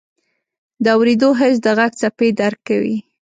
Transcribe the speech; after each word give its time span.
د 0.83 0.85
اورېدو 0.97 1.29
حس 1.39 1.55
د 1.65 1.67
غږ 1.77 1.91
څپې 2.01 2.29
درک 2.39 2.59
کوي. 2.67 2.97